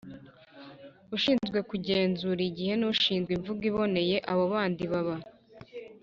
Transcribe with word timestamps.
ushinzwe 1.15 1.59
kugenzura 1.69 2.41
igihe 2.49 2.73
n’ushinzwe 2.77 3.31
imvugo 3.37 3.61
iboneye. 3.71 4.15
Abo 4.31 4.43
kandi 4.53 4.83
baba 4.91 5.15